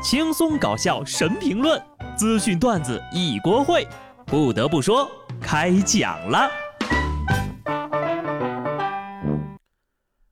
[0.00, 1.82] 轻松搞笑神评论，
[2.16, 3.84] 资讯段子一锅烩。
[4.24, 5.10] 不得不说，
[5.40, 6.48] 开讲了。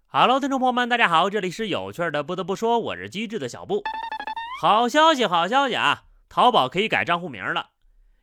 [0.06, 2.22] Hello，听众朋友们，大家好，这里是有趣的。
[2.22, 3.83] 不得不说，我是机智的小布。
[4.62, 6.04] 好消息，好消息啊！
[6.28, 7.71] 淘宝可以改账户名了。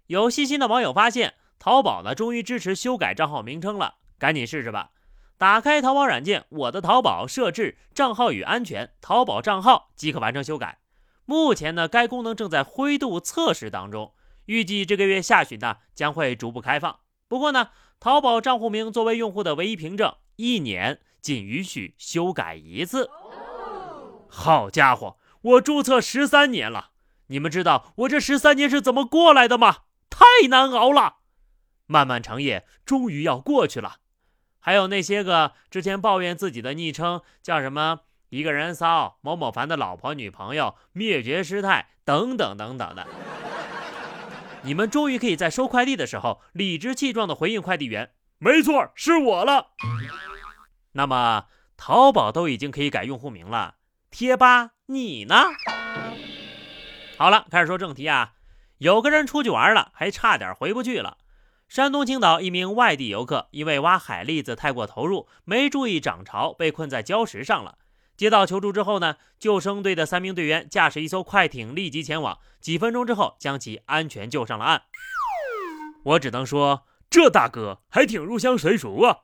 [0.07, 4.91] 有细心的网友发现，淘宝呢终于支持修改账号名称了，赶紧试试吧。
[5.37, 10.77] 打开淘宝软件，我的淘宝，设置账号与安全，淘宝账号即可完成修改。
[11.25, 14.13] 目前呢，该功能正在灰度测试当中，
[14.45, 16.99] 预计这个月下旬呢将会逐步开放。
[17.27, 23.09] 不过呢，淘宝账户名作为用户的唯一凭证，一年仅允许修改一次。
[24.27, 26.91] 好家伙，我注册十三年了，
[27.27, 29.77] 你们知道我这十三年是怎么过来的吗？
[30.09, 31.15] 太难熬了，
[31.85, 33.97] 漫漫长夜终于要过去了。
[34.59, 38.01] 还有那些个之前抱怨自己的昵称叫什么
[38.33, 43.05] “一个人骚”“某某凡的老婆女朋友”“灭绝师太”等等等等的，
[44.63, 49.67] 你们终于可以在收快递的时候理直气壮地回应快递员：“没错，是我了。”
[50.93, 51.45] 那么
[51.77, 53.75] 淘宝都已经可以改用户名了，
[54.09, 55.35] 贴吧你呢？
[57.19, 58.33] 好了，开始说正题啊。
[58.79, 61.19] 有个人出去玩了，还差点回不去了。
[61.67, 67.77] 山东青岛一名外地游客因为挖海蛎子太过投入，没注意涨潮，被困在礁石上了。
[68.15, 74.83] 接到求助之后呢，救生队的三名队员驾驶一艘快艇立即前往，几分钟之后将其安全救上了岸。
[76.03, 79.19] 我只能说，这大哥还挺入乡随俗啊！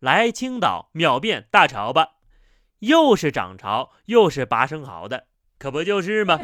[0.00, 2.16] 来青岛秒变大潮吧，
[2.80, 5.26] 又是涨潮又是拔生蚝的，
[5.58, 6.38] 可不就是吗？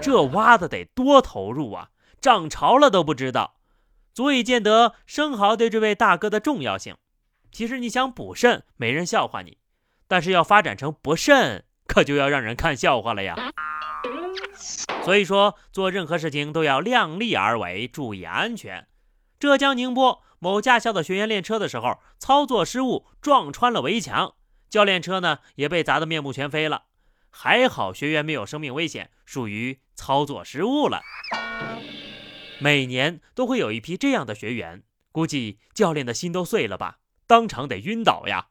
[0.00, 1.90] 这挖的得多投入啊！
[2.20, 3.56] 涨潮了都不知道。
[4.14, 6.96] 足以见得生蚝对这位大哥的重要性。
[7.52, 9.58] 其实你想补肾，没人笑话你；
[10.08, 13.36] 但是要发展成不慎，可就要让人看笑话了呀。
[15.04, 18.88] 所以说，做任何事情都要量力而为，注意安全。
[19.38, 24.34] 浙江宁波某驾校的学员练车的时候，操作失误撞穿了围墙，
[24.68, 26.84] 教练车呢也被砸得面目全非了。
[27.30, 31.02] 还好学员没有生命危险，属于操作失误了。
[32.58, 38.46] 每年都会有一批这样的学员，估计教练的心都碎了吧，当场得晕倒呀！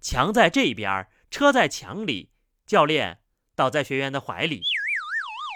[0.00, 2.30] 墙在这边，车在墙里，
[2.66, 3.18] 教练
[3.54, 4.62] 倒在学员的怀里。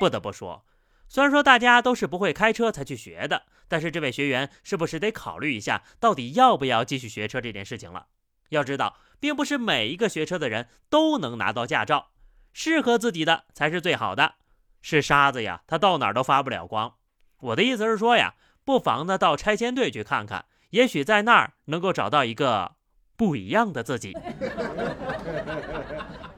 [0.01, 0.65] 不得不说，
[1.09, 8.09] 虽然说大家都是不会开车才去学的，但是这位学员是不是得考虑一下，到底要不要继续学车这件事情了？
[8.51, 12.11] 要知道，并不是每一个学车的人都能拿到驾照，
[12.53, 14.35] 适合自己的才是最好的。
[14.83, 16.97] 是沙子呀，他到哪儿都发不了光。
[17.39, 18.35] 我的意思是说呀，
[18.65, 22.77] 不妨呢到拆迁队去看看，也许在那儿能够找到一个
[23.17, 24.17] 不一样的自己。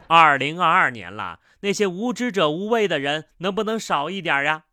[0.06, 4.64] 二零二二年了，那些无知者无畏的人能不能少一点呀？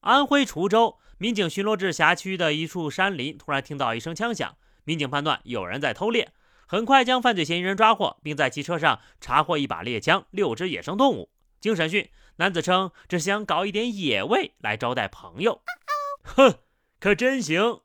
[0.00, 6.32] 安徽滁州民警巡逻至辖区的一处山林，突然听到一声枪响，民警判断有人在偷猎，
[6.66, 11.30] 很快将犯罪嫌疑人抓获，并在其车上查获一把猎枪、六只野生动物。
[11.60, 12.10] 经审讯。
[12.38, 15.62] 男子称，只想搞一点野味来招待朋友。
[16.24, 16.54] 哼，
[16.98, 17.80] 可真行！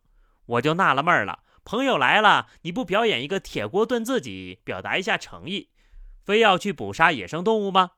[0.47, 5.69] 我就纳了闷了，朋友来了，你不表演一个铁锅炖自己，表达一下诚意，
[6.25, 7.91] 非要去捕杀野生动物吗？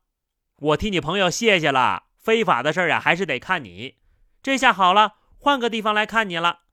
[0.58, 2.08] 我替你朋友谢谢了。
[2.18, 3.96] 非法的事儿啊，还是得看你。
[4.44, 6.64] 这下好了，换个地方来看你了。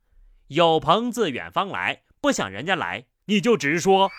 [0.49, 4.11] 有朋自远方来，不想人家来，你就直说。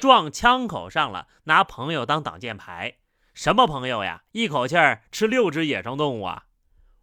[0.00, 2.96] 撞枪口上了，拿朋友当挡箭牌。
[3.34, 4.24] 什么朋友呀？
[4.32, 6.46] 一口气儿吃六只野生动物啊！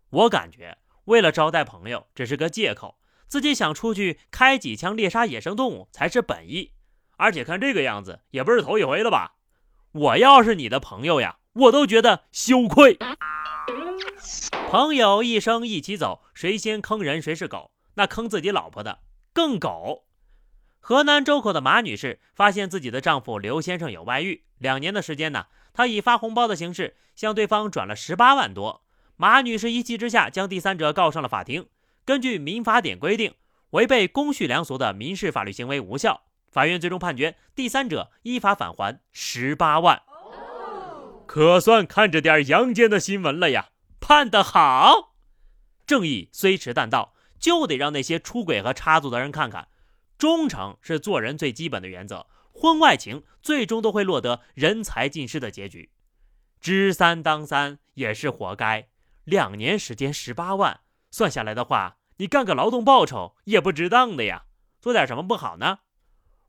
[0.09, 2.97] 我感觉为了招待朋友只是个借口，
[3.31, 6.73] 自己想出去开几枪猎杀野生动物才是本意。
[7.15, 9.35] 而且看这个样子，也不是头一回了吧？
[9.93, 12.97] 我要是你的朋友呀，我都觉得羞愧。
[14.69, 17.71] 朋友一生一起走，谁先坑人谁是狗？
[17.93, 18.99] 那坑自己老婆的
[19.31, 20.03] 更狗。
[20.81, 25.45] 河南周口的马女士发现自己的丈夫刘先生有外遇，两年的时间呢？
[25.71, 28.83] 她以发红包的形式向对方转了十八万多，
[29.15, 31.67] 马女士一气之下将第三者告上了法庭。
[32.03, 33.35] 根据民法典规定，
[33.71, 36.23] 违背公序良俗的民事法律行为无效。
[36.49, 40.01] 法院最终判决第三者依法返还十八万，
[41.25, 43.69] 可算看着点阳间的新闻了呀！
[44.01, 45.13] 判得好，
[45.85, 49.69] 正义虽迟但到，就得让那些出轨和插足的人看看，
[50.17, 52.27] 忠诚是做人最基本的原则。
[52.51, 55.89] 婚外情最终都会落得人财尽失的结局，
[56.59, 58.89] 知三当三也是活该。
[59.23, 60.81] 两年时间十八万，
[61.11, 64.45] 算下来的话，你干个劳动报酬也不值当的呀。
[64.79, 65.79] 做点什么不好呢？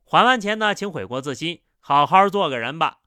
[0.04, 3.00] 还完钱呢，请悔过自新，好好做个人吧。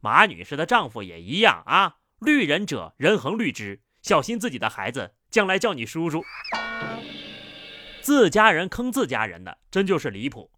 [0.00, 6.24] 马女士的丈夫也一样啊，绿人者人恒绿之，小心自己的孩子将来叫你叔叔。
[8.00, 10.50] 自家人坑自家人的，真就是离谱。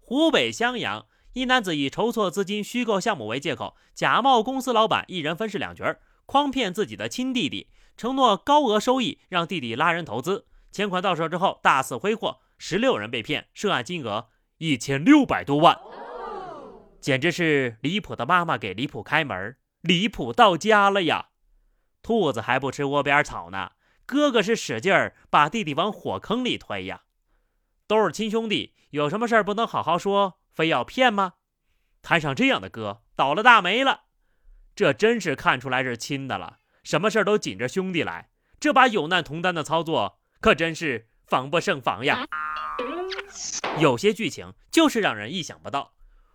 [0.00, 5.96] 湖北襄阳一男子以筹措资金、虚构项目为借口，假冒公司老板，一人分饰两角，
[6.26, 7.68] 诓骗自己的亲弟弟，
[8.00, 10.46] 承诺高额收益，让弟弟拉人投资。
[10.72, 15.78] 钱款到手之后，大肆挥霍，十六人被骗，涉案金额一千六百多万。
[16.98, 21.26] 简直是离谱的妈妈给离谱开门，离谱到家了呀！
[22.00, 23.72] 兔子还不吃窝边草呢，
[24.06, 27.02] 哥哥是使劲儿把弟弟往火坑里推呀。
[27.86, 31.34] 都是亲兄弟，有什么事儿不能好好说，非要骗吗？
[32.00, 34.04] 摊上这样的哥，倒了大霉了。
[34.74, 42.26] 这真是看出来是亲的了，什么事儿都紧着兄弟来，这把有难同担的操作可真是防不胜防呀。
[43.78, 45.92] 有些剧情就是让人意想不到。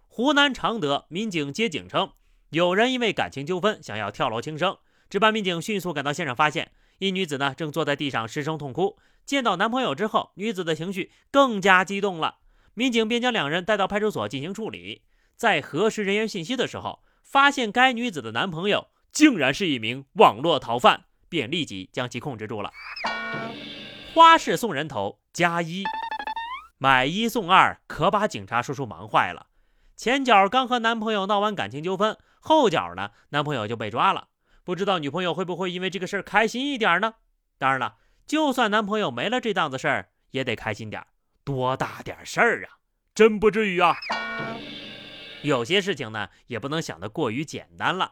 [0.08, 2.14] 湖南常德民警接警称，
[2.50, 4.78] 有人因为感情纠纷想要跳楼轻生。
[5.10, 8.98] 值班民警迅速赶到现场，发现一女子呢正坐在地上失声痛哭。
[9.26, 12.38] 见到男朋友之后，女子的情绪更加激动了。
[12.74, 15.04] 民警便将两人带到派出所进行处理。
[15.36, 22.70] 在核实人员信息的时候，发现该女子的男朋友竟然是一名网络逃犯，便立即将其控制住了。
[24.14, 25.86] 花式送人头加一，
[26.78, 29.48] 买一送二，可把警察叔叔忙坏了。
[29.96, 34.28] 前脚刚和男朋友闹完感情纠纷，后脚呢，男朋友就被抓了。
[34.66, 37.14] 不知道女朋友会不会因为这个事儿开心一点呢？
[37.58, 37.96] 当然了，
[38.28, 41.08] 就算男朋友没了这档子事儿，也得开心点儿，
[41.46, 42.76] 多大点事儿啊？
[43.14, 43.96] 真不至于啊。
[45.42, 48.12] 有些事情呢，也不能想得过于简单了。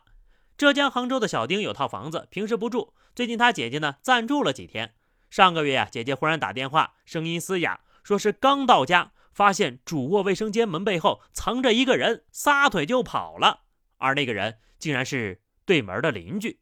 [0.58, 4.94] 浙江杭州的小丁有套房子，平时不住，最近他姐姐呢暂住了几天。
[5.30, 9.12] 上个月呀，姐姐忽然打电话，声音嘶哑，说是刚到家。
[9.34, 13.62] 发现主卧卫生间门背后藏着一个人，撒腿就跑了。
[13.98, 16.60] 而那个人竟然是对门的邻居。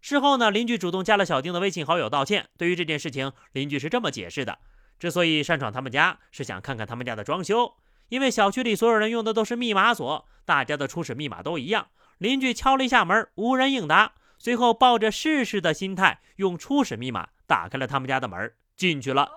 [0.00, 2.48] 事后呢，邻居主动加了小丁的微信好友道歉。
[2.56, 4.58] 对于这件事情，邻居是这么解释的：
[4.98, 7.74] 之所以擅闯他们家，是想看看他们家的装修。
[8.08, 11.88] 因为小区里所有人用的都是密码锁，大家的初始密码都一样。
[12.18, 14.12] 邻居敲了一下门，无人应答。
[14.38, 19.30] 随后抱着试试的心态，用初始密码打开了他们家的门，进去了。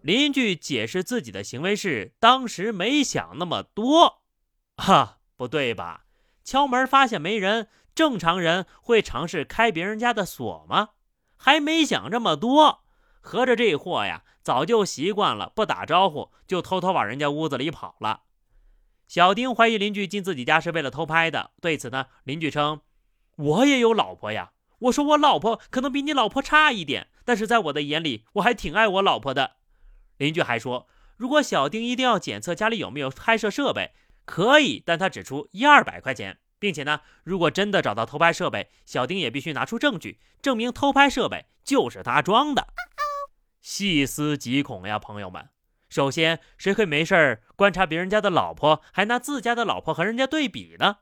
[0.00, 4.22] 邻居解释自己的行为是当时没想那么多，
[4.76, 6.04] 哈，不对吧？
[6.44, 10.90] 敲门发现没人，正常人会尝试开别人家的锁吗？
[11.36, 12.84] 还没想这么多，
[13.20, 18.22] 合着这货呀，早就习惯了不打招呼就偷偷往人家屋子里跑了。
[19.14, 22.80] 小丁怀疑邻居进自己家是为了偷拍的，对此呢，邻居称
[23.38, 24.50] ：“我也有老婆呀，
[24.80, 29.52] 我说我老婆可能比你老婆差一点，但是在我的眼里，我还挺爱我老婆的。”
[30.18, 33.92] 邻居还说，如果小丁一定要检测家里有没有拍摄设备，
[34.24, 42.66] 可以，但他只出一二百块钱，并且呢，如果真的找到偷拍设备，小丁也必须拿出证据，证明偷拍设备就是他装的。
[43.60, 45.50] 细思极恐呀，朋友们！
[45.94, 50.96] 首先，谁会没事儿观察别人家的老婆，还拿自家的老婆和人家对比呢？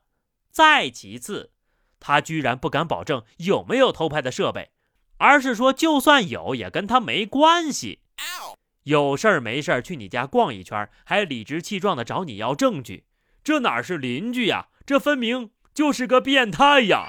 [0.51, 1.53] 再其次，
[1.99, 4.73] 他居然不敢保证有没有偷拍的设备，
[5.17, 8.03] 而是说就算有，也跟他没关系。
[8.83, 13.07] 有事儿没事儿去你家逛一圈，还理直气壮的找你要证据，
[13.43, 14.69] 这哪是邻居呀？
[14.85, 17.07] 这分明就是个变态呀！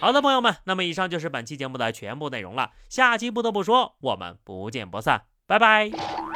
[0.00, 2.70] 好的，朋友们，那么以上就是本期节目的全部内容了。
[2.88, 6.31] 下期不得不说，我们不见不散，拜拜。